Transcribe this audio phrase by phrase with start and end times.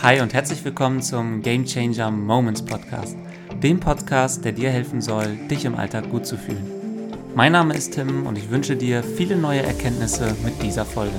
[0.00, 3.16] Hi und herzlich willkommen zum Game Changer Moments Podcast,
[3.60, 7.10] dem Podcast, der dir helfen soll, dich im Alltag gut zu fühlen.
[7.34, 11.16] Mein Name ist Tim und ich wünsche dir viele neue Erkenntnisse mit dieser Folge.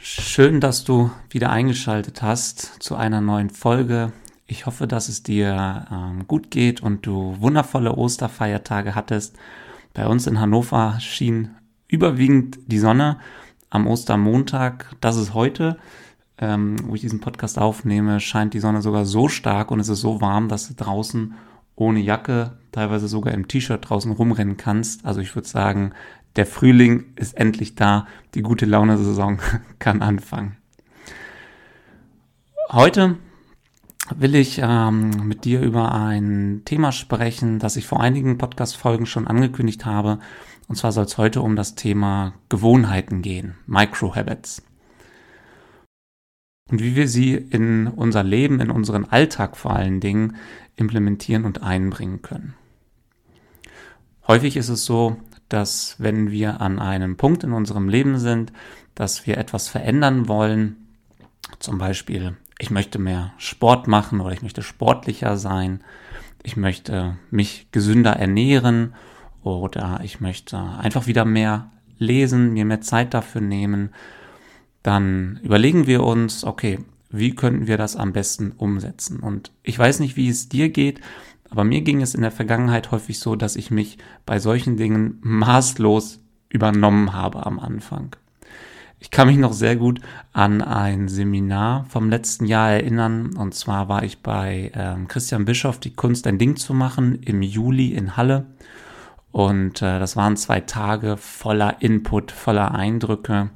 [0.00, 4.12] Schön, dass du wieder eingeschaltet hast zu einer neuen Folge.
[4.46, 9.36] Ich hoffe, dass es dir ähm, gut geht und du wundervolle Osterfeiertage hattest.
[9.92, 11.50] Bei uns in Hannover schien
[11.88, 13.18] überwiegend die Sonne
[13.70, 14.94] am Ostermontag.
[15.00, 15.78] Das ist heute,
[16.38, 20.00] ähm, wo ich diesen Podcast aufnehme, scheint die Sonne sogar so stark und es ist
[20.00, 21.34] so warm, dass du draußen
[21.74, 25.04] ohne Jacke, teilweise sogar im T-Shirt draußen rumrennen kannst.
[25.04, 25.92] Also ich würde sagen,
[26.36, 29.38] der Frühling ist endlich da, die gute Laune-Saison
[29.78, 30.56] kann anfangen.
[32.70, 33.16] Heute
[34.16, 39.26] will ich ähm, mit dir über ein Thema sprechen, das ich vor einigen Podcast-Folgen schon
[39.26, 40.18] angekündigt habe.
[40.68, 44.62] Und zwar soll es heute um das Thema Gewohnheiten gehen, Microhabits.
[46.70, 50.36] Und wie wir sie in unser Leben, in unseren Alltag vor allen Dingen
[50.76, 52.54] implementieren und einbringen können.
[54.26, 55.16] Häufig ist es so,
[55.48, 58.52] dass wenn wir an einem Punkt in unserem Leben sind,
[58.94, 60.76] dass wir etwas verändern wollen,
[61.58, 65.82] zum Beispiel ich möchte mehr Sport machen oder ich möchte sportlicher sein,
[66.42, 68.94] ich möchte mich gesünder ernähren
[69.42, 73.90] oder ich möchte einfach wieder mehr lesen, mir mehr Zeit dafür nehmen,
[74.82, 76.78] dann überlegen wir uns, okay,
[77.10, 79.20] wie könnten wir das am besten umsetzen?
[79.20, 81.00] Und ich weiß nicht, wie es dir geht,
[81.50, 85.18] aber mir ging es in der Vergangenheit häufig so, dass ich mich bei solchen Dingen
[85.22, 88.14] maßlos übernommen habe am Anfang.
[89.00, 90.00] Ich kann mich noch sehr gut
[90.32, 93.36] an ein Seminar vom letzten Jahr erinnern.
[93.36, 97.42] Und zwar war ich bei ähm, Christian Bischoff, die Kunst ein Ding zu machen, im
[97.42, 98.46] Juli in Halle.
[99.30, 103.50] Und äh, das waren zwei Tage voller Input, voller Eindrücke.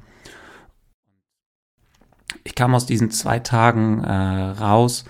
[2.45, 5.03] Ich kam aus diesen zwei Tagen äh, raus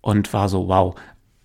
[0.00, 0.96] und war so, wow,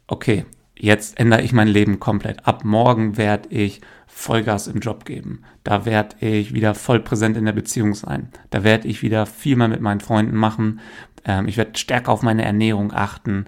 [0.07, 2.47] okay, jetzt ändere ich mein Leben komplett.
[2.47, 3.81] Ab morgen werde ich
[4.15, 5.43] Vollgas im Job geben.
[5.63, 8.29] Da werde ich wieder voll präsent in der Beziehung sein.
[8.51, 10.79] Da werde ich wieder viel mehr mit meinen Freunden machen.
[11.25, 13.45] Ähm, ich werde stärker auf meine Ernährung achten.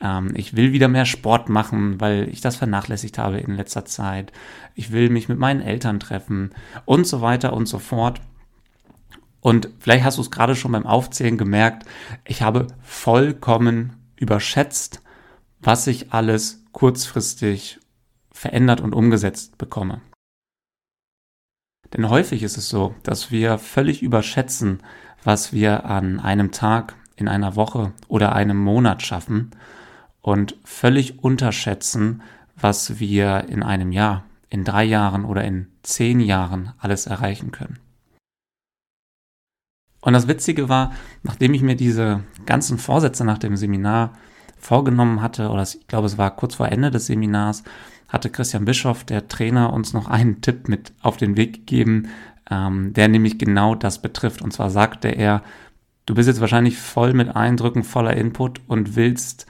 [0.00, 4.32] Ähm, ich will wieder mehr Sport machen, weil ich das vernachlässigt habe in letzter Zeit.
[4.74, 6.50] Ich will mich mit meinen Eltern treffen
[6.84, 8.20] und so weiter und so fort.
[9.40, 11.86] Und vielleicht hast du es gerade schon beim Aufzählen gemerkt,
[12.24, 15.00] ich habe vollkommen überschätzt,
[15.60, 17.78] was ich alles kurzfristig
[18.32, 20.00] verändert und umgesetzt bekomme.
[21.92, 24.80] Denn häufig ist es so, dass wir völlig überschätzen,
[25.24, 29.50] was wir an einem Tag, in einer Woche oder einem Monat schaffen
[30.20, 32.22] und völlig unterschätzen,
[32.54, 37.78] was wir in einem Jahr, in drei Jahren oder in zehn Jahren alles erreichen können.
[40.00, 44.12] Und das Witzige war, nachdem ich mir diese ganzen Vorsätze nach dem Seminar
[44.58, 47.64] vorgenommen hatte, oder ich glaube, es war kurz vor Ende des Seminars,
[48.08, 52.08] hatte Christian Bischoff, der Trainer, uns noch einen Tipp mit auf den Weg gegeben,
[52.50, 54.42] ähm, der nämlich genau das betrifft.
[54.42, 55.42] Und zwar sagte er,
[56.06, 59.46] du bist jetzt wahrscheinlich voll mit Eindrücken, voller Input und willst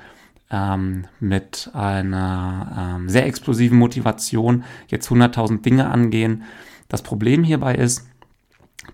[0.50, 6.42] ähm, mit einer ähm, sehr explosiven Motivation jetzt 100.000 Dinge angehen.
[6.88, 8.08] Das Problem hierbei ist,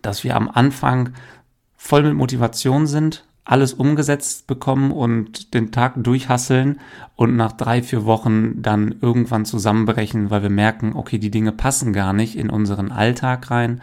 [0.02, 1.10] dass wir am Anfang
[1.76, 6.80] voll mit Motivation sind, alles umgesetzt bekommen und den Tag durchhasseln
[7.14, 11.92] und nach drei, vier Wochen dann irgendwann zusammenbrechen, weil wir merken, okay, die Dinge passen
[11.92, 13.82] gar nicht in unseren Alltag rein.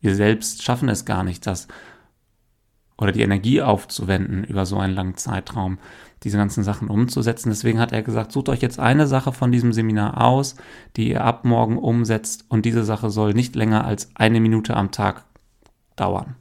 [0.00, 1.68] Wir selbst schaffen es gar nicht, das
[2.96, 5.78] oder die Energie aufzuwenden über so einen langen Zeitraum,
[6.24, 7.50] diese ganzen Sachen umzusetzen.
[7.50, 10.56] Deswegen hat er gesagt, sucht euch jetzt eine Sache von diesem Seminar aus,
[10.96, 14.90] die ihr ab morgen umsetzt und diese Sache soll nicht länger als eine Minute am
[14.90, 15.24] Tag
[15.94, 16.34] dauern.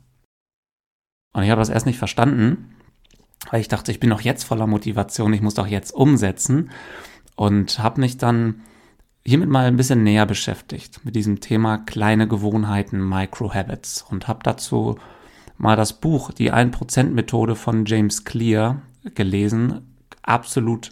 [1.34, 2.76] Und ich habe das erst nicht verstanden,
[3.52, 6.72] weil ich dachte, ich bin doch jetzt voller Motivation, ich muss doch jetzt umsetzen.
[7.36, 8.62] Und habe mich dann
[9.26, 14.04] hiermit mal ein bisschen näher beschäftigt mit diesem Thema kleine Gewohnheiten, Micro-Habits.
[14.10, 14.98] Und habe dazu
[15.58, 18.82] mal das Buch Die 1%-Methode von James Clear
[19.16, 19.96] gelesen.
[20.24, 20.92] Absolut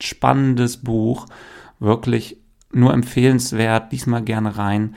[0.00, 1.26] spannendes Buch,
[1.78, 2.38] wirklich
[2.72, 4.94] nur empfehlenswert, diesmal gerne rein.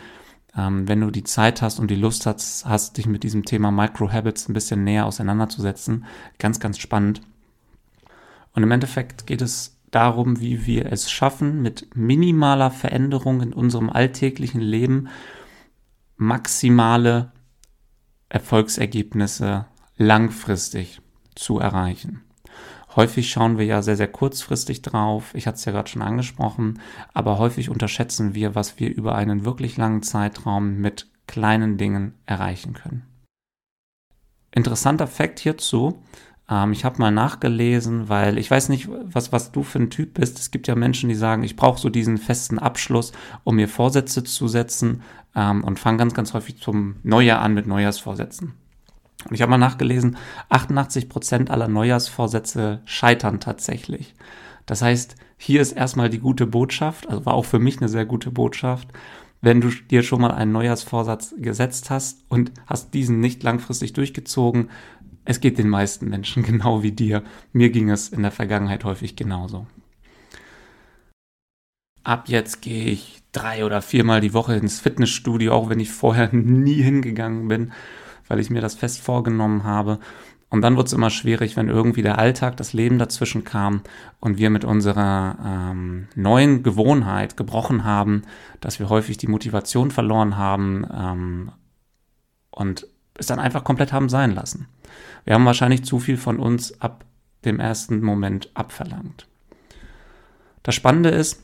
[0.57, 3.71] Ähm, wenn du die Zeit hast und die Lust hast, hast, dich mit diesem Thema
[3.71, 6.05] Microhabits ein bisschen näher auseinanderzusetzen,
[6.39, 7.21] ganz, ganz spannend.
[8.53, 13.89] Und im Endeffekt geht es darum, wie wir es schaffen, mit minimaler Veränderung in unserem
[13.89, 15.07] alltäglichen Leben
[16.17, 17.31] maximale
[18.29, 19.65] Erfolgsergebnisse
[19.97, 21.01] langfristig
[21.35, 22.24] zu erreichen.
[22.95, 25.31] Häufig schauen wir ja sehr, sehr kurzfristig drauf.
[25.33, 26.79] Ich hatte es ja gerade schon angesprochen.
[27.13, 32.73] Aber häufig unterschätzen wir, was wir über einen wirklich langen Zeitraum mit kleinen Dingen erreichen
[32.73, 33.03] können.
[34.51, 36.01] Interessanter Fakt hierzu,
[36.49, 40.15] ähm, ich habe mal nachgelesen, weil ich weiß nicht, was, was du für ein Typ
[40.15, 40.39] bist.
[40.39, 43.11] Es gibt ja Menschen, die sagen, ich brauche so diesen festen Abschluss,
[43.43, 45.01] um mir Vorsätze zu setzen
[45.35, 48.53] ähm, und fange ganz, ganz häufig zum Neujahr an mit Neujahrsvorsätzen.
[49.27, 50.17] Und ich habe mal nachgelesen,
[50.49, 54.13] 88 Prozent aller Neujahrsvorsätze scheitern tatsächlich.
[54.65, 58.05] Das heißt, hier ist erstmal die gute Botschaft, also war auch für mich eine sehr
[58.05, 58.89] gute Botschaft,
[59.41, 64.69] wenn du dir schon mal einen Neujahrsvorsatz gesetzt hast und hast diesen nicht langfristig durchgezogen,
[65.23, 67.23] es geht den meisten Menschen genau wie dir.
[67.51, 69.67] Mir ging es in der Vergangenheit häufig genauso.
[72.03, 76.29] Ab jetzt gehe ich drei oder viermal die Woche ins Fitnessstudio, auch wenn ich vorher
[76.31, 77.73] nie hingegangen bin,
[78.27, 79.99] weil ich mir das fest vorgenommen habe.
[80.49, 83.81] Und dann wird es immer schwierig, wenn irgendwie der Alltag, das Leben dazwischen kam
[84.19, 88.21] und wir mit unserer ähm, neuen Gewohnheit gebrochen haben,
[88.61, 91.51] dass wir häufig die Motivation verloren haben ähm,
[92.51, 92.87] und
[93.17, 94.67] es dann einfach komplett haben sein lassen.
[95.25, 97.05] Wir haben wahrscheinlich zu viel von uns ab
[97.43, 99.27] dem ersten Moment abverlangt.
[100.63, 101.41] Das Spannende ist,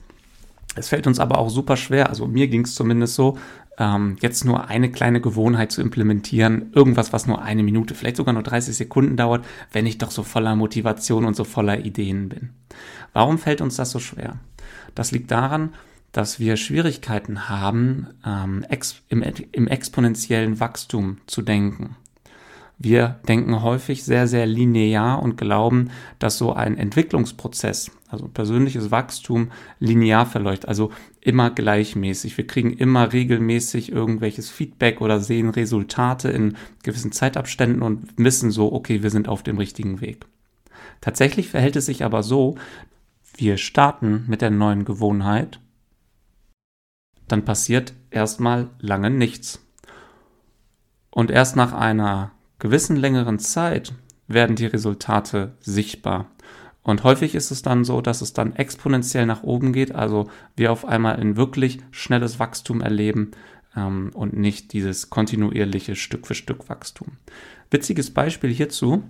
[0.75, 3.37] es fällt uns aber auch super schwer, also mir ging es zumindest so,
[3.77, 8.33] ähm, jetzt nur eine kleine Gewohnheit zu implementieren, irgendwas, was nur eine Minute, vielleicht sogar
[8.33, 12.51] nur 30 Sekunden dauert, wenn ich doch so voller Motivation und so voller Ideen bin.
[13.13, 14.37] Warum fällt uns das so schwer?
[14.95, 15.73] Das liegt daran,
[16.11, 21.95] dass wir Schwierigkeiten haben, ähm, ex im, im exponentiellen Wachstum zu denken.
[22.83, 29.51] Wir denken häufig sehr, sehr linear und glauben, dass so ein Entwicklungsprozess, also persönliches Wachstum,
[29.77, 32.35] linear verläuft, also immer gleichmäßig.
[32.37, 38.73] Wir kriegen immer regelmäßig irgendwelches Feedback oder sehen Resultate in gewissen Zeitabständen und wissen so,
[38.73, 40.25] okay, wir sind auf dem richtigen Weg.
[41.01, 42.55] Tatsächlich verhält es sich aber so,
[43.37, 45.59] wir starten mit der neuen Gewohnheit,
[47.27, 49.63] dann passiert erstmal lange nichts.
[51.11, 52.31] Und erst nach einer
[52.61, 53.93] gewissen längeren Zeit
[54.27, 56.27] werden die Resultate sichtbar.
[56.83, 60.71] Und häufig ist es dann so, dass es dann exponentiell nach oben geht, also wir
[60.71, 63.31] auf einmal ein wirklich schnelles Wachstum erleben
[63.75, 67.17] ähm, und nicht dieses kontinuierliche Stück für Stück Wachstum.
[67.71, 69.03] Witziges Beispiel hierzu,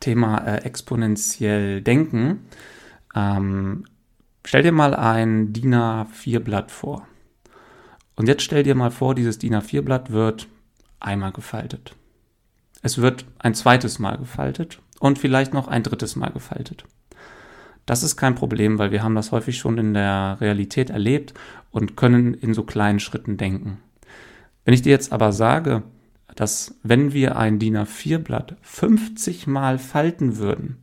[0.00, 2.46] Thema äh, exponentiell denken.
[3.14, 3.84] Ähm,
[4.44, 7.06] stell dir mal ein DIN A4-Blatt vor.
[8.16, 10.48] Und jetzt stell dir mal vor, dieses DIN A4-Blatt wird
[11.00, 11.94] einmal gefaltet.
[12.84, 16.84] Es wird ein zweites Mal gefaltet und vielleicht noch ein drittes Mal gefaltet.
[17.86, 21.32] Das ist kein Problem, weil wir haben das häufig schon in der Realität erlebt
[21.70, 23.78] und können in so kleinen Schritten denken.
[24.66, 25.82] Wenn ich dir jetzt aber sage,
[26.36, 30.76] dass wenn wir ein DIN A4-Blatt 50 Mal falten würden,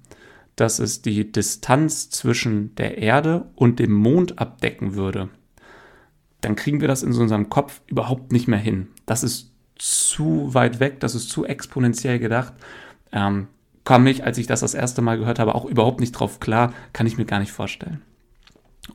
[0.56, 5.30] dass es die Distanz zwischen der Erde und dem Mond abdecken würde,
[6.42, 8.88] dann kriegen wir das in unserem Kopf überhaupt nicht mehr hin.
[9.06, 9.51] Das ist
[9.82, 12.54] zu weit weg, das ist zu exponentiell gedacht.
[13.12, 13.48] Ähm,
[13.84, 16.74] kam ich, als ich das das erste Mal gehört habe, auch überhaupt nicht drauf klar,
[16.94, 18.02] kann ich mir gar nicht vorstellen.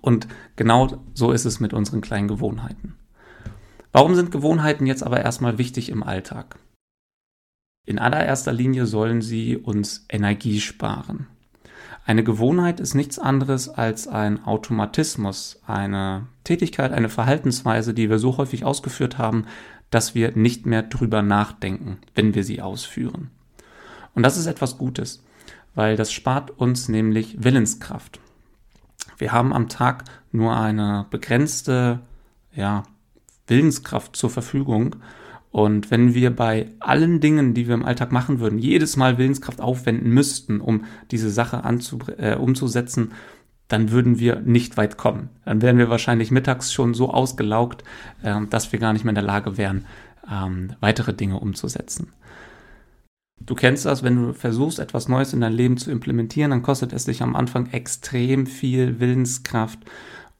[0.00, 2.94] Und genau so ist es mit unseren kleinen Gewohnheiten.
[3.90, 6.56] Warum sind Gewohnheiten jetzt aber erstmal wichtig im Alltag?
[7.84, 11.26] In allererster Linie sollen sie uns Energie sparen.
[12.04, 18.36] Eine Gewohnheit ist nichts anderes als ein Automatismus, eine Tätigkeit, eine Verhaltensweise, die wir so
[18.36, 19.46] häufig ausgeführt haben,
[19.96, 23.30] dass wir nicht mehr drüber nachdenken, wenn wir sie ausführen.
[24.14, 25.24] Und das ist etwas Gutes,
[25.74, 28.20] weil das spart uns nämlich Willenskraft.
[29.16, 32.00] Wir haben am Tag nur eine begrenzte
[32.54, 32.82] ja,
[33.46, 34.96] Willenskraft zur Verfügung.
[35.50, 39.62] Und wenn wir bei allen Dingen, die wir im Alltag machen würden, jedes Mal Willenskraft
[39.62, 41.62] aufwenden müssten, um diese Sache
[42.18, 43.12] äh, umzusetzen,
[43.68, 45.30] dann würden wir nicht weit kommen.
[45.44, 47.84] Dann wären wir wahrscheinlich mittags schon so ausgelaugt,
[48.22, 49.86] äh, dass wir gar nicht mehr in der Lage wären,
[50.30, 52.12] ähm, weitere Dinge umzusetzen.
[53.40, 56.92] Du kennst das, wenn du versuchst, etwas Neues in dein Leben zu implementieren, dann kostet
[56.92, 59.78] es dich am Anfang extrem viel Willenskraft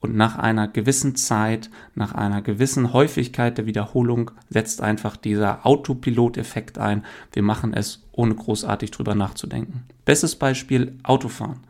[0.00, 6.79] und nach einer gewissen Zeit, nach einer gewissen Häufigkeit der Wiederholung setzt einfach dieser Autopilot-Effekt
[6.79, 7.05] ein.
[7.33, 9.85] Wir machen es, ohne großartig drüber nachzudenken.
[10.05, 11.61] Bestes Beispiel Autofahren.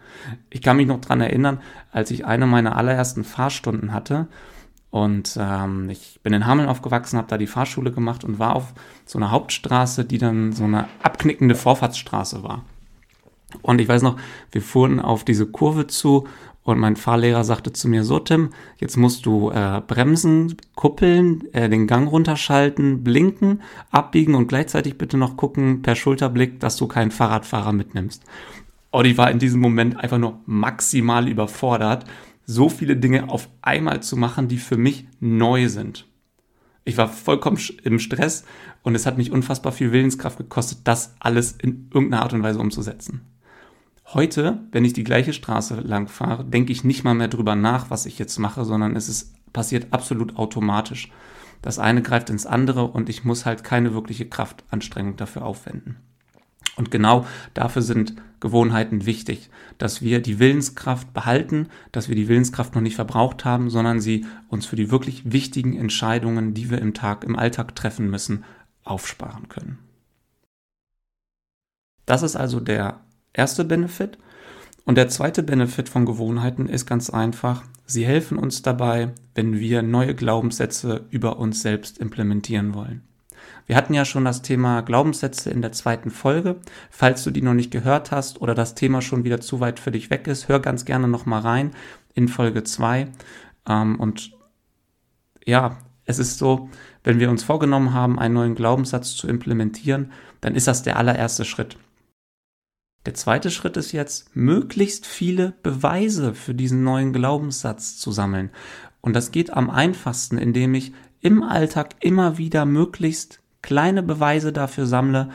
[0.50, 1.60] Ich kann mich noch dran erinnern,
[1.92, 4.28] als ich eine meiner allerersten Fahrstunden hatte
[4.90, 8.72] und ähm, ich bin in Hameln aufgewachsen, habe da die Fahrschule gemacht und war auf
[9.04, 12.64] so einer Hauptstraße, die dann so eine abknickende Vorfahrtsstraße war.
[13.62, 14.16] Und ich weiß noch,
[14.52, 16.26] wir fuhren auf diese Kurve zu
[16.66, 21.68] und mein Fahrlehrer sagte zu mir, so Tim, jetzt musst du äh, bremsen, kuppeln, äh,
[21.68, 27.12] den Gang runterschalten, blinken, abbiegen und gleichzeitig bitte noch gucken per Schulterblick, dass du keinen
[27.12, 28.24] Fahrradfahrer mitnimmst.
[29.04, 32.04] Ich war in diesem Moment einfach nur maximal überfordert,
[32.46, 36.06] so viele Dinge auf einmal zu machen, die für mich neu sind.
[36.84, 38.44] Ich war vollkommen im Stress
[38.82, 42.58] und es hat mich unfassbar viel Willenskraft gekostet, das alles in irgendeiner Art und Weise
[42.58, 43.20] umzusetzen.
[44.14, 47.90] Heute, wenn ich die gleiche Straße lang fahre, denke ich nicht mal mehr drüber nach,
[47.90, 51.10] was ich jetzt mache, sondern es ist passiert absolut automatisch.
[51.62, 55.96] Das eine greift ins andere und ich muss halt keine wirkliche Kraftanstrengung dafür aufwenden.
[56.76, 59.48] Und genau dafür sind Gewohnheiten wichtig,
[59.78, 64.26] dass wir die Willenskraft behalten, dass wir die Willenskraft noch nicht verbraucht haben, sondern sie
[64.48, 68.44] uns für die wirklich wichtigen Entscheidungen, die wir im Tag, im Alltag treffen müssen,
[68.84, 69.78] aufsparen können.
[72.04, 73.00] Das ist also der
[73.36, 74.18] erste Benefit.
[74.84, 79.82] Und der zweite Benefit von Gewohnheiten ist ganz einfach, sie helfen uns dabei, wenn wir
[79.82, 83.02] neue Glaubenssätze über uns selbst implementieren wollen.
[83.66, 86.56] Wir hatten ja schon das Thema Glaubenssätze in der zweiten Folge.
[86.88, 89.90] Falls du die noch nicht gehört hast oder das Thema schon wieder zu weit für
[89.90, 91.72] dich weg ist, hör ganz gerne nochmal rein
[92.14, 93.08] in Folge 2.
[93.68, 94.32] Ähm, und
[95.44, 96.70] ja, es ist so,
[97.02, 101.44] wenn wir uns vorgenommen haben, einen neuen Glaubenssatz zu implementieren, dann ist das der allererste
[101.44, 101.76] Schritt.
[103.06, 108.50] Der zweite Schritt ist jetzt, möglichst viele Beweise für diesen neuen Glaubenssatz zu sammeln.
[109.00, 114.86] Und das geht am einfachsten, indem ich im Alltag immer wieder möglichst kleine Beweise dafür
[114.86, 115.30] sammle,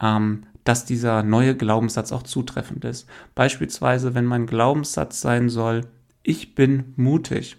[0.00, 3.08] ähm, dass dieser neue Glaubenssatz auch zutreffend ist.
[3.34, 5.82] Beispielsweise, wenn mein Glaubenssatz sein soll,
[6.22, 7.56] ich bin mutig,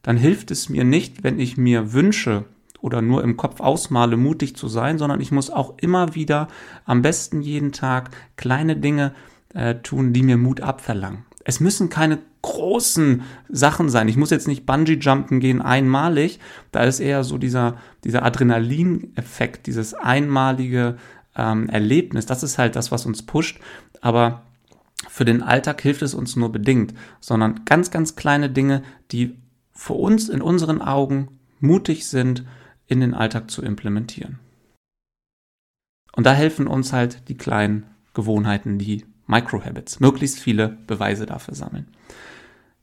[0.00, 2.46] dann hilft es mir nicht, wenn ich mir wünsche,
[2.80, 6.48] oder nur im Kopf ausmale, mutig zu sein, sondern ich muss auch immer wieder,
[6.84, 9.14] am besten jeden Tag, kleine Dinge
[9.54, 11.24] äh, tun, die mir Mut abverlangen.
[11.44, 14.08] Es müssen keine großen Sachen sein.
[14.08, 16.40] Ich muss jetzt nicht Bungee-Jumpen gehen einmalig.
[16.72, 20.98] Da ist eher so dieser, dieser Adrenalin-Effekt, dieses einmalige
[21.36, 22.26] ähm, Erlebnis.
[22.26, 23.60] Das ist halt das, was uns pusht.
[24.00, 24.42] Aber
[25.08, 29.36] für den Alltag hilft es uns nur bedingt, sondern ganz, ganz kleine Dinge, die
[29.72, 31.28] für uns in unseren Augen
[31.60, 32.44] mutig sind
[32.88, 34.40] in den Alltag zu implementieren.
[36.12, 41.86] Und da helfen uns halt die kleinen Gewohnheiten, die Microhabits, möglichst viele Beweise dafür sammeln.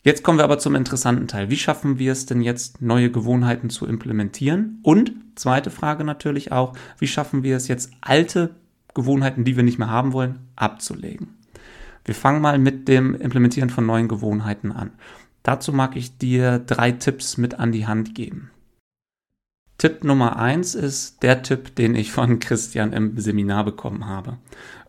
[0.04, 1.50] Jetzt kommen wir aber zum interessanten Teil.
[1.50, 4.80] Wie schaffen wir es denn jetzt, neue Gewohnheiten zu implementieren?
[4.84, 8.54] Und zweite Frage natürlich auch, wie schaffen wir es jetzt, alte
[8.94, 11.30] Gewohnheiten, die wir nicht mehr haben wollen, abzulegen?
[12.06, 14.92] Wir fangen mal mit dem Implementieren von neuen Gewohnheiten an.
[15.42, 18.52] Dazu mag ich dir drei Tipps mit an die Hand geben.
[19.78, 24.38] Tipp Nummer eins ist der Tipp, den ich von Christian im Seminar bekommen habe.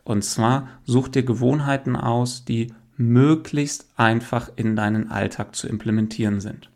[0.04, 6.70] Und zwar such dir Gewohnheiten aus, die möglichst einfach in deinen Alltag zu implementieren sind.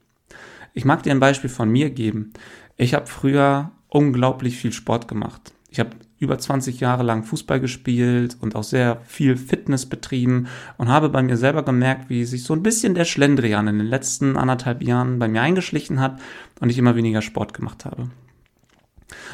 [0.75, 2.33] Ich mag dir ein Beispiel von mir geben.
[2.76, 5.52] Ich habe früher unglaublich viel Sport gemacht.
[5.71, 5.90] Ich habe
[6.21, 10.47] über 20 Jahre lang Fußball gespielt und auch sehr viel Fitness betrieben
[10.77, 13.87] und habe bei mir selber gemerkt, wie sich so ein bisschen der Schlendrian in den
[13.87, 16.21] letzten anderthalb Jahren bei mir eingeschlichen hat
[16.61, 18.11] und ich immer weniger Sport gemacht habe.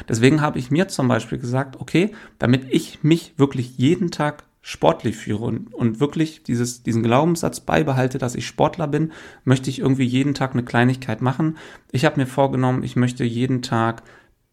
[0.07, 5.17] Deswegen habe ich mir zum Beispiel gesagt, okay, damit ich mich wirklich jeden Tag sportlich
[5.17, 9.11] führe und, und wirklich dieses, diesen Glaubenssatz beibehalte, dass ich Sportler bin,
[9.43, 11.57] möchte ich irgendwie jeden Tag eine Kleinigkeit machen.
[11.91, 14.03] Ich habe mir vorgenommen, ich möchte jeden Tag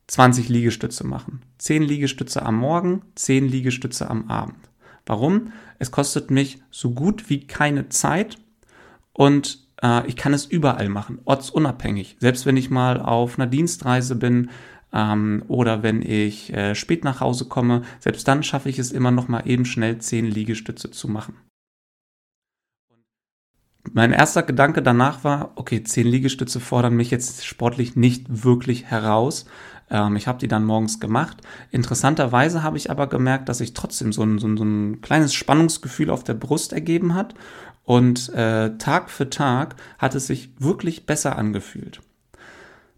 [0.07, 1.43] 20 Liegestütze machen.
[1.59, 4.69] 10 Liegestütze am Morgen, 10 Liegestütze am Abend.
[5.07, 5.53] Warum?
[5.79, 8.39] Es kostet mich so gut wie keine Zeit
[9.13, 12.17] und äh, ich kann es überall machen, ortsunabhängig.
[12.21, 14.51] Selbst wenn ich mal auf einer Dienstreise bin
[14.93, 19.11] ähm, oder wenn ich äh, spät nach Hause komme, selbst dann schaffe ich es immer
[19.11, 21.37] noch mal eben schnell 10 Liegestütze zu machen.
[23.93, 29.45] Mein erster Gedanke danach war, okay, 10 Liegestütze fordern mich jetzt sportlich nicht wirklich heraus.
[29.91, 31.39] Ähm, ich habe die dann morgens gemacht.
[31.71, 35.35] Interessanterweise habe ich aber gemerkt, dass sich trotzdem so ein, so, ein, so ein kleines
[35.35, 37.35] Spannungsgefühl auf der Brust ergeben hat.
[37.85, 42.01] Und äh, Tag für Tag hat es sich wirklich besser angefühlt.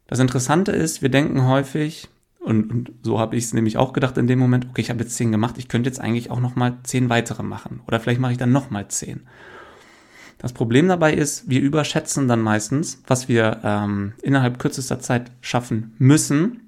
[0.07, 4.17] Das Interessante ist, wir denken häufig, und, und so habe ich es nämlich auch gedacht
[4.17, 6.77] in dem Moment, okay, ich habe jetzt zehn gemacht, ich könnte jetzt eigentlich auch nochmal
[6.85, 7.81] zehn weitere machen.
[7.89, 9.23] Oder vielleicht mache ich dann nochmal zehn.
[10.39, 15.95] Das Problem dabei ist, wir überschätzen dann meistens, was wir ähm, innerhalb kürzester Zeit schaffen
[15.99, 16.66] müssen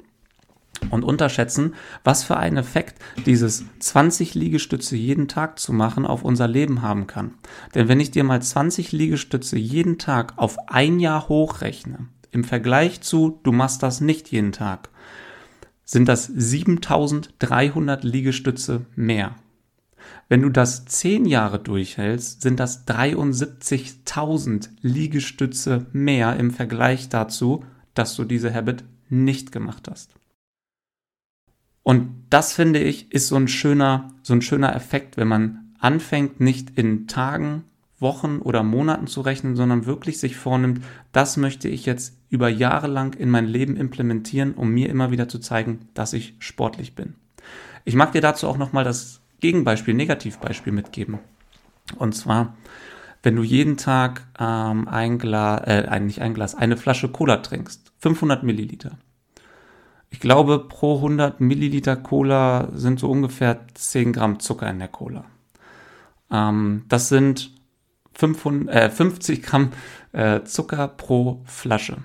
[0.91, 6.49] und unterschätzen, was für einen Effekt dieses 20 Liegestütze jeden Tag zu machen auf unser
[6.49, 7.35] Leben haben kann.
[7.75, 13.01] Denn wenn ich dir mal 20 Liegestütze jeden Tag auf ein Jahr hochrechne, im Vergleich
[13.01, 14.91] zu, du machst das nicht jeden Tag,
[15.85, 19.37] sind das 7300 Liegestütze mehr.
[20.29, 28.15] Wenn du das 10 Jahre durchhältst, sind das 73.000 Liegestütze mehr im Vergleich dazu, dass
[28.17, 30.18] du diese Habit nicht gemacht hast.
[31.89, 36.39] Und das finde ich ist so ein schöner, so ein schöner Effekt, wenn man anfängt,
[36.39, 37.65] nicht in Tagen
[37.99, 42.89] Wochen oder Monaten zu rechnen, sondern wirklich sich vornimmt, das möchte ich jetzt über Jahre
[42.89, 47.15] lang in mein Leben implementieren, um mir immer wieder zu zeigen, dass ich sportlich bin.
[47.87, 51.19] Ich mag dir dazu auch nochmal das Gegenbeispiel, Negativbeispiel mitgeben.
[51.97, 52.55] Und zwar,
[53.23, 57.93] wenn du jeden Tag ähm, ein Glas, äh, nicht ein Glas, eine Flasche Cola trinkst,
[58.01, 58.99] 500 Milliliter.
[60.11, 65.25] Ich glaube, pro 100 Milliliter Cola sind so ungefähr 10 Gramm Zucker in der Cola.
[66.31, 67.53] Ähm, das sind
[68.15, 69.71] 500, äh, 50 Gramm
[70.13, 71.99] äh, Zucker pro Flasche.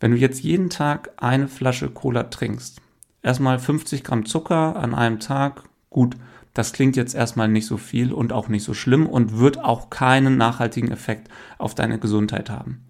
[0.00, 2.80] Wenn du jetzt jeden Tag eine Flasche Cola trinkst,
[3.22, 6.16] erstmal 50 Gramm Zucker an einem Tag, gut,
[6.54, 9.90] das klingt jetzt erstmal nicht so viel und auch nicht so schlimm und wird auch
[9.90, 11.28] keinen nachhaltigen Effekt
[11.58, 12.82] auf deine Gesundheit haben.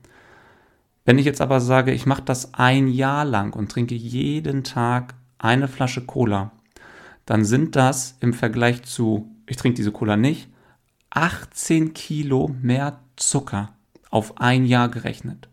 [1.05, 5.15] Wenn ich jetzt aber sage, ich mache das ein Jahr lang und trinke jeden Tag
[5.39, 6.53] eine Flasche Cola,
[7.27, 10.49] dann sind das im Vergleich zu, ich trinke diese Cola nicht,
[11.11, 13.71] 18 Kilo mehr Zucker
[14.11, 15.49] auf ein Jahr gerechnet.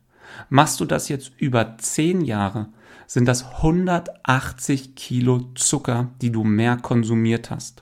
[0.50, 2.70] Machst du das jetzt über 10 Jahre,
[3.08, 7.82] sind das 180 Kilo Zucker, die du mehr konsumiert hast.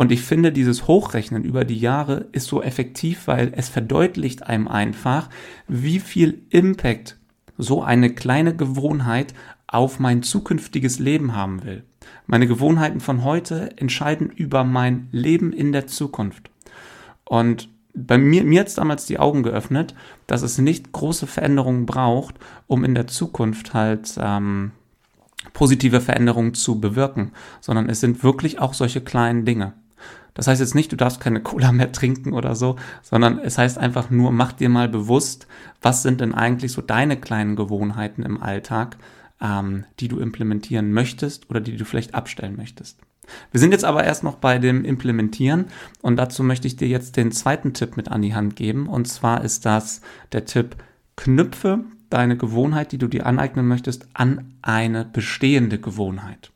[0.00, 4.66] Und ich finde, dieses Hochrechnen über die Jahre ist so effektiv, weil es verdeutlicht einem
[4.66, 5.28] einfach,
[5.68, 7.18] wie viel Impact
[7.58, 9.34] so eine kleine Gewohnheit
[9.66, 11.84] auf mein zukünftiges Leben haben will.
[12.26, 16.48] Meine Gewohnheiten von heute entscheiden über mein Leben in der Zukunft.
[17.24, 19.94] Und bei mir, mir hat damals die Augen geöffnet,
[20.26, 24.70] dass es nicht große Veränderungen braucht, um in der Zukunft halt ähm,
[25.52, 29.74] positive Veränderungen zu bewirken, sondern es sind wirklich auch solche kleinen Dinge.
[30.34, 33.78] Das heißt jetzt nicht, du darfst keine Cola mehr trinken oder so, sondern es heißt
[33.78, 35.46] einfach nur, mach dir mal bewusst,
[35.82, 38.96] was sind denn eigentlich so deine kleinen Gewohnheiten im Alltag,
[39.40, 42.98] ähm, die du implementieren möchtest oder die du vielleicht abstellen möchtest.
[43.50, 45.66] Wir sind jetzt aber erst noch bei dem Implementieren
[46.02, 48.88] und dazu möchte ich dir jetzt den zweiten Tipp mit an die Hand geben.
[48.88, 50.00] Und zwar ist das
[50.32, 50.76] der Tipp,
[51.16, 56.50] knüpfe deine Gewohnheit, die du dir aneignen möchtest, an eine bestehende Gewohnheit.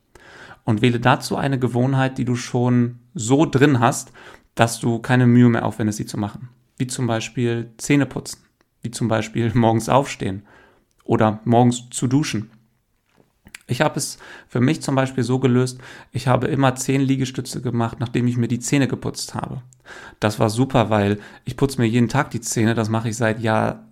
[0.65, 4.13] Und wähle dazu eine Gewohnheit, die du schon so drin hast,
[4.55, 6.49] dass du keine Mühe mehr aufwendest, sie zu machen.
[6.77, 8.45] Wie zum Beispiel Zähne putzen,
[8.83, 10.43] wie zum Beispiel morgens aufstehen
[11.05, 12.51] oder morgens zu duschen
[13.67, 15.79] ich habe es für mich zum Beispiel so gelöst,
[16.13, 19.63] ich habe immer zehn Liegestütze gemacht, nachdem ich mir die Zähne geputzt habe.
[20.21, 23.41] Das war super, weil ich putze mir jeden Tag die Zähne, das mache ich seit
[23.41, 23.89] Jahr,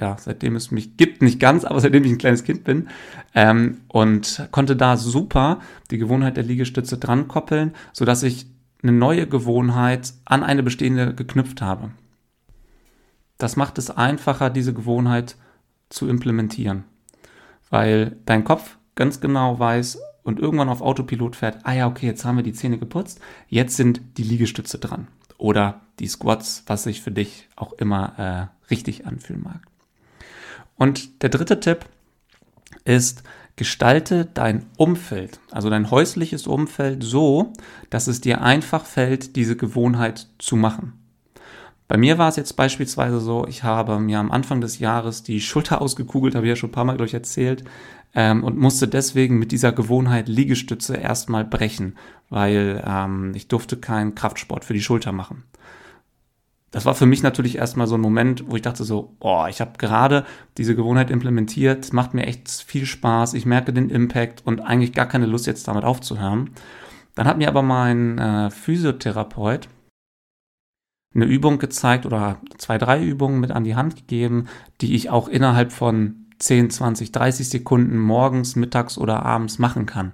[0.00, 2.88] ja, seitdem es mich gibt, nicht ganz, aber seitdem ich ein kleines Kind bin.
[3.34, 8.46] Ähm, und konnte da super die Gewohnheit der Liegestütze dran koppeln, sodass ich
[8.82, 11.90] eine neue Gewohnheit an eine bestehende geknüpft habe.
[13.38, 15.36] Das macht es einfacher, diese Gewohnheit
[15.88, 16.84] zu implementieren.
[17.70, 22.24] Weil dein Kopf ganz genau weiß und irgendwann auf Autopilot fährt, ah ja, okay, jetzt
[22.24, 25.08] haben wir die Zähne geputzt, jetzt sind die Liegestütze dran.
[25.38, 29.62] Oder die Squats, was sich für dich auch immer äh, richtig anfühlen mag.
[30.78, 31.84] Und der dritte Tipp
[32.84, 33.22] ist,
[33.56, 37.52] gestalte dein Umfeld, also dein häusliches Umfeld so,
[37.90, 40.94] dass es dir einfach fällt, diese Gewohnheit zu machen.
[41.88, 45.40] Bei mir war es jetzt beispielsweise so, ich habe mir am Anfang des Jahres die
[45.40, 47.64] Schulter ausgekugelt, habe ich ja schon ein paar Mal, ich, erzählt,
[48.14, 51.96] ähm, und musste deswegen mit dieser Gewohnheit Liegestütze erstmal brechen,
[52.30, 55.44] weil ähm, ich durfte keinen Kraftsport für die Schulter machen.
[56.70, 59.60] Das war für mich natürlich erstmal so ein Moment, wo ich dachte so, boah, ich
[59.60, 60.26] habe gerade
[60.58, 65.06] diese Gewohnheit implementiert, macht mir echt viel Spaß, ich merke den Impact und eigentlich gar
[65.06, 66.50] keine Lust jetzt damit aufzuhören.
[67.14, 69.68] Dann hat mir aber mein äh, Physiotherapeut
[71.14, 74.48] eine Übung gezeigt oder zwei, drei Übungen mit an die Hand gegeben,
[74.80, 80.12] die ich auch innerhalb von 10, 20, 30 Sekunden morgens, mittags oder abends machen kann.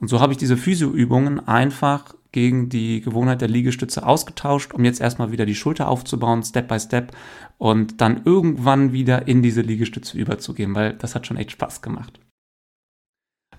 [0.00, 5.00] Und so habe ich diese Physioübungen einfach gegen die Gewohnheit der Liegestütze ausgetauscht, um jetzt
[5.00, 7.14] erstmal wieder die Schulter aufzubauen, Step by Step
[7.58, 12.18] und dann irgendwann wieder in diese Liegestütze überzugehen, weil das hat schon echt Spaß gemacht.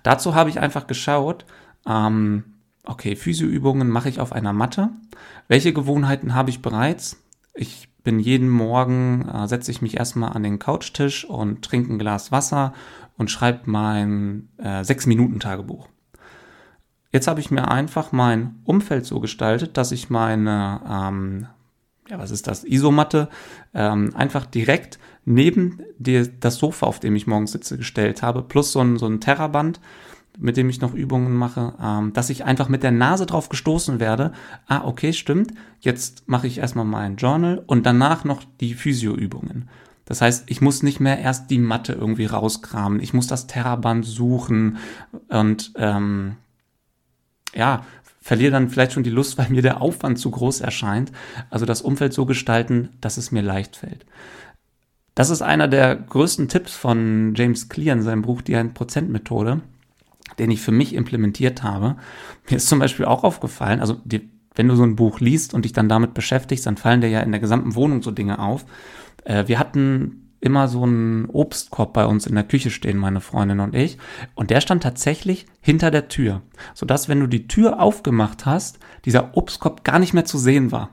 [0.02, 1.46] Dazu habe ich einfach geschaut,
[1.86, 2.44] ähm,
[2.84, 4.90] okay, Physioübungen mache ich auf einer Matte.
[5.48, 7.22] Welche Gewohnheiten habe ich bereits?
[7.54, 11.98] Ich bin jeden Morgen, äh, setze ich mich erstmal an den Couchtisch und trinke ein
[11.98, 12.74] Glas Wasser
[13.16, 15.88] und schreibe mein äh, 6-Minuten-Tagebuch.
[17.14, 21.46] Jetzt habe ich mir einfach mein Umfeld so gestaltet, dass ich meine, ähm,
[22.08, 23.28] ja, was ist das, Isomatte,
[23.72, 28.72] ähm, einfach direkt neben die, das Sofa, auf dem ich morgens sitze, gestellt habe, plus
[28.72, 29.80] so ein, so ein Terraband
[30.36, 34.00] mit dem ich noch Übungen mache, ähm, dass ich einfach mit der Nase drauf gestoßen
[34.00, 34.32] werde.
[34.66, 35.54] Ah, okay, stimmt.
[35.78, 39.68] Jetzt mache ich erstmal mein Journal und danach noch die Physioübungen.
[40.06, 42.98] Das heißt, ich muss nicht mehr erst die Matte irgendwie rauskramen.
[42.98, 44.78] Ich muss das Terraband suchen
[45.28, 46.34] und ähm,
[47.54, 47.84] ja,
[48.20, 51.12] verliere dann vielleicht schon die Lust, weil mir der Aufwand zu groß erscheint.
[51.50, 54.06] Also das Umfeld so gestalten, dass es mir leicht fällt.
[55.14, 59.60] Das ist einer der größten Tipps von James Clear in seinem Buch Die 1%-Methode,
[60.38, 61.96] den ich für mich implementiert habe.
[62.48, 65.64] Mir ist zum Beispiel auch aufgefallen, also die, wenn du so ein Buch liest und
[65.66, 68.64] dich dann damit beschäftigst, dann fallen dir ja in der gesamten Wohnung so Dinge auf.
[69.24, 73.60] Äh, wir hatten immer so einen Obstkorb bei uns in der Küche stehen, meine Freundin
[73.60, 73.96] und ich.
[74.34, 76.42] Und der stand tatsächlich hinter der Tür,
[76.74, 80.90] sodass, wenn du die Tür aufgemacht hast, dieser Obstkorb gar nicht mehr zu sehen war.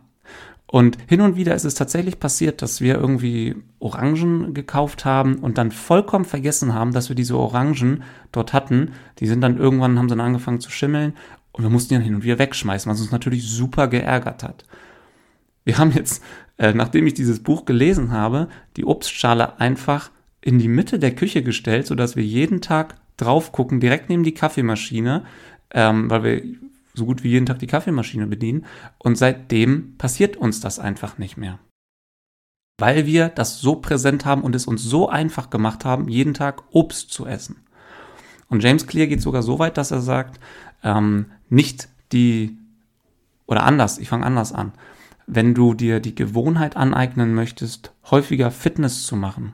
[0.68, 5.58] Und hin und wieder ist es tatsächlich passiert, dass wir irgendwie Orangen gekauft haben und
[5.58, 8.94] dann vollkommen vergessen haben, dass wir diese Orangen dort hatten.
[9.20, 11.14] Die sind dann irgendwann, haben dann angefangen zu schimmeln
[11.52, 14.64] und wir mussten die dann hin und wieder wegschmeißen, was uns natürlich super geärgert hat.
[15.66, 16.24] Wir haben jetzt,
[16.62, 18.47] äh, nachdem ich dieses Buch gelesen habe,
[18.78, 23.80] die Obstschale einfach in die Mitte der Küche gestellt, sodass wir jeden Tag drauf gucken,
[23.80, 25.26] direkt neben die Kaffeemaschine,
[25.71, 26.43] ähm, weil wir
[26.93, 28.67] so gut wie jeden Tag die Kaffeemaschine bedienen.
[29.00, 31.58] Und seitdem passiert uns das einfach nicht mehr.
[32.78, 36.62] Weil wir das so präsent haben und es uns so einfach gemacht haben, jeden Tag
[36.69, 37.56] Obst zu essen.
[38.50, 40.39] Und James Clear geht sogar so weit, dass er sagt,
[40.84, 42.56] ähm, nicht die,
[43.47, 44.74] oder anders, ich fange anders an,
[45.34, 49.54] wenn du dir die Gewohnheit aneignen möchtest, häufiger Fitness zu machen,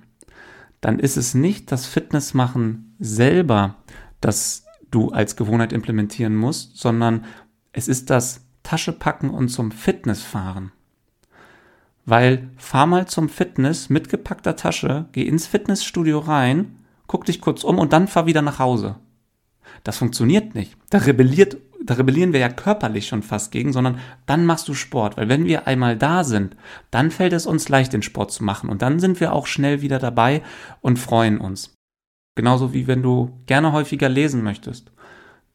[0.81, 3.75] dann ist es nicht das Fitnessmachen selber,
[4.19, 7.25] das du als Gewohnheit implementieren musst, sondern
[7.73, 10.71] es ist das Taschepacken und zum Fitness fahren.
[12.07, 17.63] Weil fahr mal zum Fitness mit gepackter Tasche, geh ins Fitnessstudio rein, guck dich kurz
[17.63, 18.95] um und dann fahr wieder nach Hause.
[19.83, 20.75] Das funktioniert nicht.
[20.89, 25.17] Da rebelliert, da rebellieren wir ja körperlich schon fast gegen, sondern dann machst du Sport.
[25.17, 26.55] Weil wenn wir einmal da sind,
[26.91, 28.69] dann fällt es uns leicht, den Sport zu machen.
[28.69, 30.41] Und dann sind wir auch schnell wieder dabei
[30.81, 31.73] und freuen uns.
[32.35, 34.91] Genauso wie wenn du gerne häufiger lesen möchtest.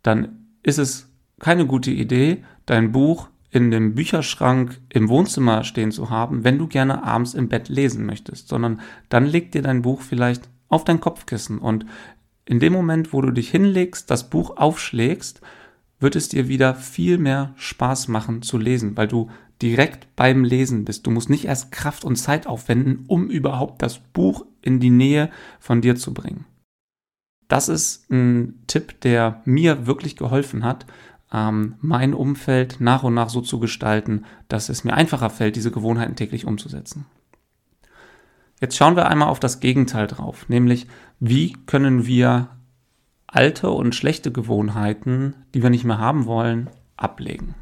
[0.03, 1.09] Dann ist es
[1.39, 6.67] keine gute Idee, dein Buch in dem Bücherschrank im Wohnzimmer stehen zu haben, wenn du
[6.67, 8.81] gerne abends im Bett lesen möchtest, sondern
[9.11, 11.85] dann leg dir dein Buch vielleicht auf dein Kopfkissen und
[12.47, 15.43] in dem Moment, wo du dich hinlegst, das Buch aufschlägst,
[16.03, 19.31] wird es dir wieder viel mehr Spaß machen zu lesen, weil du
[19.63, 21.07] direkt beim Lesen bist.
[21.07, 25.31] Du musst nicht erst Kraft und Zeit aufwenden, um überhaupt das Buch in die Nähe
[25.61, 26.45] von dir zu bringen.
[27.49, 30.87] Das ist ein Tipp, der mir wirklich geholfen hat,
[31.33, 35.71] ähm, mein Umfeld nach und nach so zu gestalten, dass es mir einfacher fällt, diese
[35.71, 37.07] Gewohnheiten täglich umzusetzen.
[38.61, 40.87] Jetzt schauen wir einmal auf das Gegenteil drauf, nämlich
[41.21, 42.49] wie können wir
[43.33, 47.55] alte und schlechte Gewohnheiten, die wir nicht mehr haben wollen, ablegen.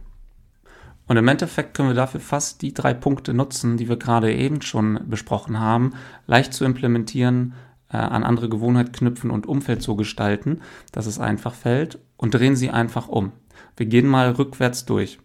[1.06, 4.62] Und im Endeffekt können wir dafür fast die drei Punkte nutzen, die wir gerade eben
[4.62, 5.94] schon besprochen haben,
[6.26, 7.54] leicht zu implementieren,
[7.88, 10.60] äh, an andere Gewohnheit knüpfen und Umfeld so gestalten,
[10.92, 13.32] dass es einfach fällt und drehen sie einfach um.
[13.76, 15.18] Wir gehen mal rückwärts durch.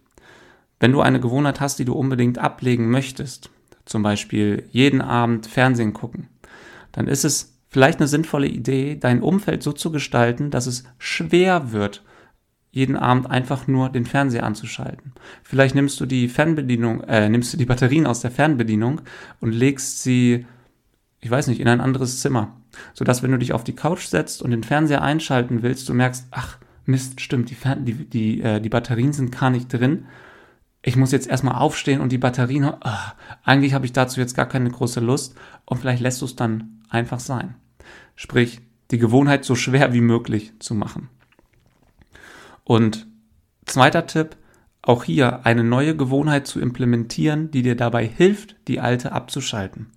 [0.79, 3.49] Wenn du eine Gewohnheit hast, die du unbedingt ablegen möchtest,
[3.86, 6.29] zum Beispiel jeden Abend Fernsehen gucken,
[6.91, 11.74] dann ist es vielleicht eine sinnvolle Idee, dein Umfeld so zu gestalten, dass es schwer
[11.74, 12.04] wird,
[12.72, 15.12] jeden Abend einfach nur den Fernseher anzuschalten.
[15.44, 19.02] Vielleicht nimmst du die Fernbedienung, äh, nimmst du die Batterien aus der Fernbedienung
[19.42, 20.46] und legst sie
[21.26, 22.56] ich weiß nicht, in ein anderes Zimmer.
[22.94, 26.28] Sodass, wenn du dich auf die Couch setzt und den Fernseher einschalten willst, du merkst,
[26.30, 30.06] ach, Mist, stimmt, die, Fern die, die, äh, die Batterien sind gar nicht drin.
[30.84, 32.90] Ich muss jetzt erstmal aufstehen und die Batterien, oh,
[33.44, 35.36] eigentlich habe ich dazu jetzt gar keine große Lust
[35.66, 37.56] und vielleicht lässt du es dann einfach sein.
[38.15, 41.10] Sprich, die Gewohnheit so schwer wie möglich zu machen.
[42.63, 43.08] Und
[43.65, 44.38] zweiter Tipp,
[44.82, 49.88] auch hier eine neue Gewohnheit zu implementieren, die dir dabei hilft, die alte abzuschalten.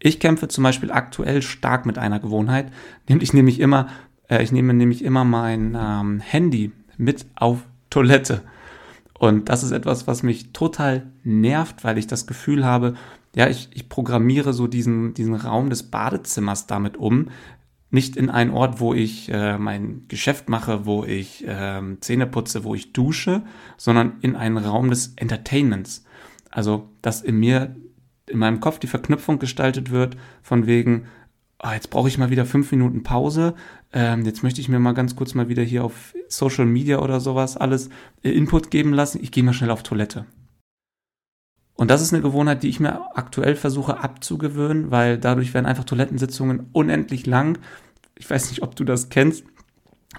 [0.00, 2.72] Ich kämpfe zum Beispiel aktuell stark mit einer Gewohnheit,
[3.08, 3.88] nämlich nehme ich immer,
[4.28, 7.58] äh, ich nehme nämlich immer mein ähm, Handy mit auf
[7.90, 8.42] Toilette.
[9.18, 12.94] Und das ist etwas, was mich total nervt, weil ich das Gefühl habe,
[13.34, 17.28] ja, ich, ich programmiere so diesen, diesen Raum des Badezimmers damit um,
[17.90, 22.64] nicht in einen Ort, wo ich äh, mein Geschäft mache, wo ich äh, Zähne putze,
[22.64, 23.42] wo ich dusche,
[23.76, 26.04] sondern in einen Raum des Entertainments.
[26.50, 27.76] Also, dass in mir,
[28.26, 31.06] in meinem Kopf die Verknüpfung gestaltet wird, von wegen,
[31.62, 33.54] oh, jetzt brauche ich mal wieder fünf Minuten Pause,
[33.92, 37.20] ähm, jetzt möchte ich mir mal ganz kurz mal wieder hier auf Social Media oder
[37.20, 37.88] sowas alles
[38.22, 40.26] äh, Input geben lassen, ich gehe mal schnell auf Toilette.
[41.78, 45.84] Und das ist eine Gewohnheit, die ich mir aktuell versuche abzugewöhnen, weil dadurch werden einfach
[45.84, 47.56] Toilettensitzungen unendlich lang.
[48.16, 49.44] Ich weiß nicht, ob du das kennst.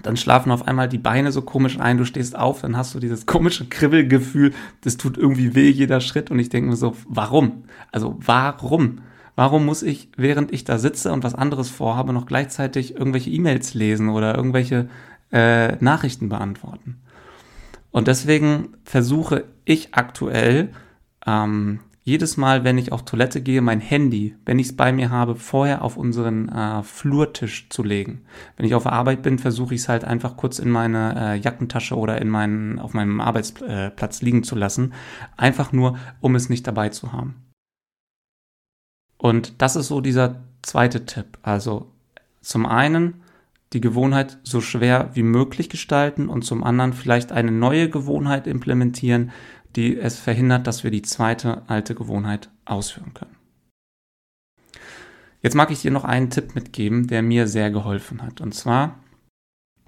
[0.02, 2.98] Dann schlafen auf einmal die Beine so komisch ein, du stehst auf, dann hast du
[2.98, 7.64] dieses komische Kribbelgefühl, das tut irgendwie weh jeder Schritt und ich denke mir so, warum?
[7.92, 9.02] Also warum?
[9.36, 13.74] Warum muss ich, während ich da sitze und was anderes vorhabe, noch gleichzeitig irgendwelche E-Mails
[13.74, 14.88] lesen oder irgendwelche
[15.30, 17.02] äh, Nachrichten beantworten?
[17.90, 20.70] Und deswegen versuche ich aktuell
[21.26, 25.10] ähm, jedes Mal, wenn ich auf Toilette gehe, mein Handy, wenn ich es bei mir
[25.10, 28.22] habe, vorher auf unseren äh, Flurtisch zu legen.
[28.56, 31.96] Wenn ich auf Arbeit bin, versuche ich es halt einfach kurz in meine äh, Jackentasche
[31.96, 34.94] oder in meinen, auf meinem Arbeitsplatz liegen zu lassen.
[35.36, 37.34] Einfach nur, um es nicht dabei zu haben.
[39.18, 41.38] Und das ist so dieser zweite Tipp.
[41.42, 41.92] Also
[42.40, 43.22] zum einen
[43.72, 49.30] die Gewohnheit so schwer wie möglich gestalten und zum anderen vielleicht eine neue Gewohnheit implementieren,
[49.76, 53.36] die es verhindert, dass wir die zweite alte Gewohnheit ausführen können.
[55.42, 58.40] Jetzt mag ich dir noch einen Tipp mitgeben, der mir sehr geholfen hat.
[58.40, 58.98] Und zwar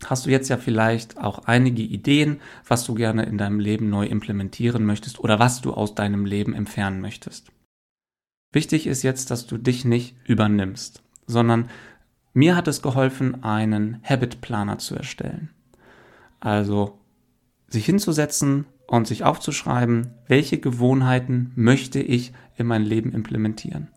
[0.06, 4.06] hast du jetzt ja vielleicht auch einige Ideen, was du gerne in deinem Leben neu
[4.06, 7.52] implementieren möchtest oder was du aus deinem Leben entfernen möchtest.
[8.52, 11.68] Wichtig ist jetzt, dass du dich nicht übernimmst, sondern
[12.34, 15.50] mir hat es geholfen, einen Habit Planer zu erstellen.
[16.40, 16.98] Also
[17.68, 23.88] sich hinzusetzen und sich aufzuschreiben, welche Gewohnheiten möchte ich in mein Leben implementieren.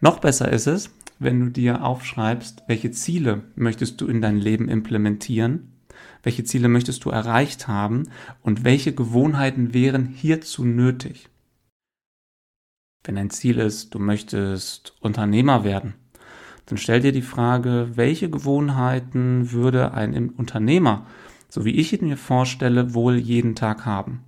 [0.00, 4.68] Noch besser ist es, wenn du dir aufschreibst, welche Ziele möchtest du in dein Leben
[4.68, 5.72] implementieren,
[6.22, 8.08] welche Ziele möchtest du erreicht haben
[8.42, 11.28] und welche Gewohnheiten wären hierzu nötig.
[13.04, 15.94] Wenn ein Ziel ist, du möchtest Unternehmer werden,
[16.66, 21.06] dann stell dir die Frage, welche Gewohnheiten würde ein Unternehmer,
[21.50, 24.24] so wie ich ihn mir vorstelle, wohl jeden Tag haben?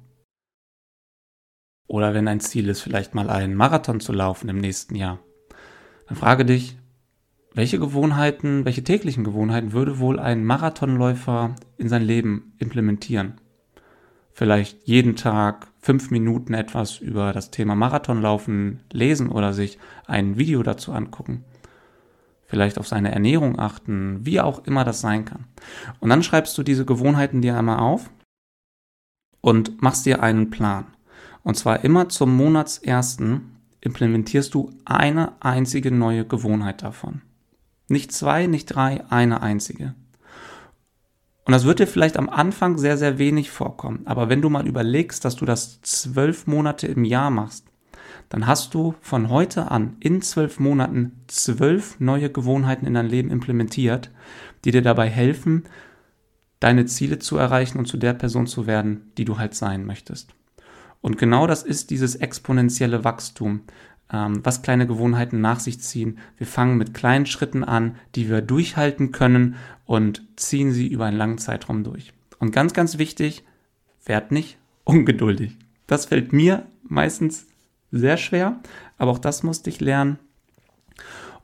[1.87, 5.19] Oder wenn ein Ziel ist, vielleicht mal einen Marathon zu laufen im nächsten Jahr,
[6.07, 6.77] dann frage dich,
[7.55, 13.35] welche Gewohnheiten, welche täglichen Gewohnheiten würde wohl ein Marathonläufer in sein Leben implementieren?
[14.33, 20.63] Vielleicht jeden Tag fünf Minuten etwas über das Thema Marathonlaufen lesen oder sich ein Video
[20.63, 21.45] dazu angucken.
[22.53, 25.47] Vielleicht auf seine Ernährung achten, wie auch immer das sein kann.
[26.01, 28.11] Und dann schreibst du diese Gewohnheiten dir einmal auf
[29.41, 30.85] und machst dir einen Plan.
[31.45, 37.23] Und zwar immer zum Monatsersten implementierst du eine einzige neue Gewohnheit davon.
[37.89, 39.95] Nicht zwei, nicht drei, eine einzige.
[41.47, 44.03] Und das wird dir vielleicht am Anfang sehr, sehr wenig vorkommen.
[44.05, 47.72] Aber wenn du mal überlegst, dass du das zwölf Monate im Jahr machst,
[48.33, 53.31] dann hast du von heute an in zwölf Monaten zwölf neue Gewohnheiten in dein Leben
[53.31, 54.11] implementiert,
[54.65, 55.65] die dir dabei helfen,
[56.59, 60.33] deine Ziele zu erreichen und zu der Person zu werden, die du halt sein möchtest.
[61.03, 63.65] Und genau das ist dieses exponentielle Wachstum,
[64.11, 66.17] ähm, was kleine Gewohnheiten nach sich ziehen.
[66.39, 71.19] Wir fangen mit kleinen Schritten an, die wir durchhalten können und ziehen sie über einen
[71.19, 72.15] langen Zeitraum durch.
[72.39, 73.45] Und ganz, ganz wichtig,
[74.07, 75.59] werd nicht ungeduldig.
[75.87, 77.52] Das fällt mir meistens
[77.93, 78.61] sehr schwer,
[78.99, 80.19] aber auch das musste ich lernen.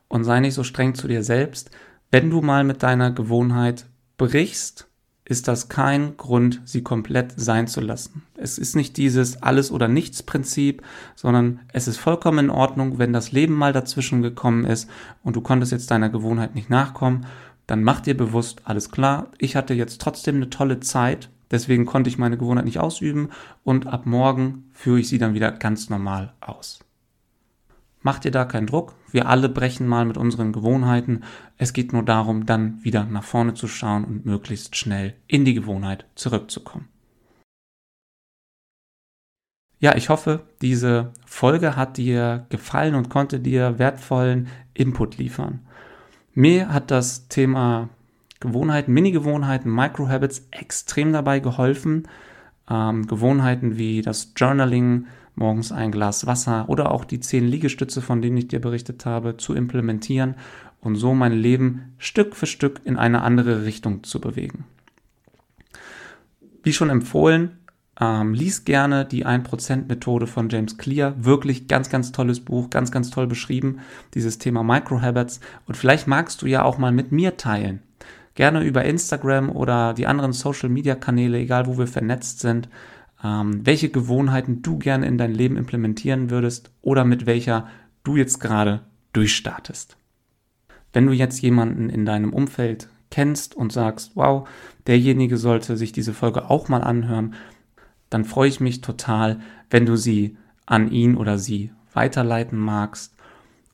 [0.07, 1.71] Und sei nicht so streng zu dir selbst.
[2.11, 3.85] Wenn du mal mit deiner Gewohnheit
[4.17, 4.89] brichst,
[5.29, 8.23] ist das kein Grund, sie komplett sein zu lassen.
[8.35, 10.81] Es ist nicht dieses Alles- oder Nichts-Prinzip,
[11.15, 14.89] sondern es ist vollkommen in Ordnung, wenn das Leben mal dazwischen gekommen ist
[15.23, 17.27] und du konntest jetzt deiner Gewohnheit nicht nachkommen,
[17.67, 22.09] dann mach dir bewusst, alles klar, ich hatte jetzt trotzdem eine tolle Zeit, deswegen konnte
[22.09, 23.29] ich meine Gewohnheit nicht ausüben
[23.63, 26.79] und ab morgen führe ich sie dann wieder ganz normal aus.
[28.01, 28.95] Mach dir da keinen Druck.
[29.11, 31.23] Wir alle brechen mal mit unseren Gewohnheiten.
[31.57, 35.53] Es geht nur darum, dann wieder nach vorne zu schauen und möglichst schnell in die
[35.53, 36.87] Gewohnheit zurückzukommen.
[39.81, 45.65] Ja, ich hoffe, diese Folge hat dir gefallen und konnte dir wertvollen Input liefern.
[46.33, 47.89] Mir hat das Thema
[48.39, 52.07] Gewohnheiten, Mini-Gewohnheiten, Micro-Habits extrem dabei geholfen.
[52.69, 58.21] Ähm, Gewohnheiten wie das Journaling, morgens ein Glas Wasser oder auch die zehn Liegestütze, von
[58.21, 60.35] denen ich dir berichtet habe, zu implementieren
[60.81, 64.65] und so mein Leben Stück für Stück in eine andere Richtung zu bewegen.
[66.63, 67.57] Wie schon empfohlen,
[67.99, 71.15] ähm, lies gerne die 1%-Methode von James Clear.
[71.23, 73.79] Wirklich ganz, ganz tolles Buch, ganz, ganz toll beschrieben,
[74.13, 75.41] dieses Thema Microhabits.
[75.65, 77.81] Und vielleicht magst du ja auch mal mit mir teilen.
[78.39, 82.69] Gerne über Instagram oder die anderen Social-Media-Kanäle, egal wo wir vernetzt sind,
[83.21, 87.67] ähm, welche Gewohnheiten du gerne in dein Leben implementieren würdest oder mit welcher
[88.05, 88.79] du jetzt gerade
[89.11, 89.97] durchstartest.
[90.93, 94.47] Wenn du jetzt jemanden in deinem Umfeld kennst und sagst, wow,
[94.87, 97.33] derjenige sollte sich diese Folge auch mal anhören,
[98.09, 103.13] dann freue ich mich total, wenn du sie an ihn oder sie weiterleiten magst.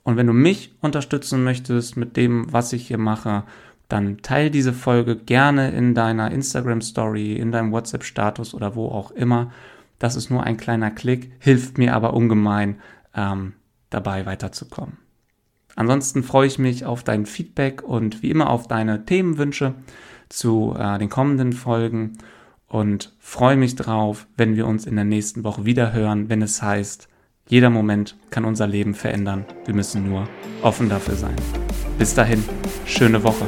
[0.02, 3.44] Und wenn du mich unterstützen möchtest mit dem, was ich hier mache,
[3.88, 8.88] dann teile diese Folge gerne in deiner Instagram Story, in deinem WhatsApp Status oder wo
[8.88, 9.52] auch immer.
[10.00, 12.80] Das ist nur ein kleiner Klick, hilft mir aber ungemein
[13.16, 13.54] ähm,
[13.90, 14.98] dabei weiterzukommen.
[15.76, 19.76] Ansonsten freue ich mich auf dein Feedback und wie immer auf deine Themenwünsche
[20.30, 22.18] zu äh, den kommenden Folgen.
[22.68, 26.62] und freue mich drauf, wenn wir uns in der nächsten Woche wieder hören, wenn es
[26.62, 27.08] heißt,
[27.48, 29.46] jeder Moment kann unser Leben verändern.
[29.66, 30.28] Wir müssen nur
[30.64, 31.36] offen dafür sein.
[32.00, 32.44] Bis dahin,
[32.88, 33.46] schöne Woche.